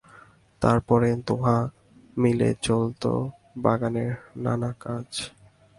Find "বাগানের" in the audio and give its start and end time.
3.57-4.11